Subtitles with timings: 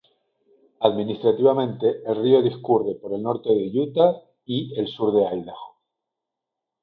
[0.79, 5.75] Administrativamente, el río discurre por el norte de Utah y el sur de Idaho.